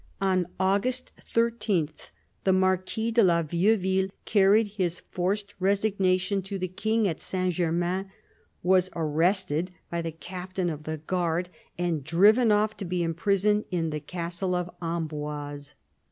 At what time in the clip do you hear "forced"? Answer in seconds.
5.11-5.53